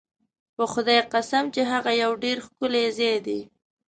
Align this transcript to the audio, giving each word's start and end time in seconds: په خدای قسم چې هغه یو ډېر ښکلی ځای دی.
په 0.55 0.63
خدای 0.73 0.99
قسم 1.13 1.43
چې 1.55 1.61
هغه 1.71 1.91
یو 2.03 2.11
ډېر 2.23 2.37
ښکلی 2.45 2.85
ځای 2.97 3.17
دی. 3.25 3.39